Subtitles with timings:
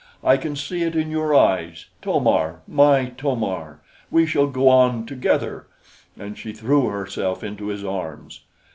[0.23, 3.81] I can see it in your eyes, To mar, my To mar!
[4.09, 5.67] We shall go on together!"
[6.17, 8.41] And she threw herself into his arms.